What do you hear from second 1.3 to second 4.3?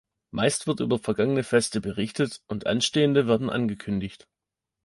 Feste berichtet und anstehende werden angekündigt.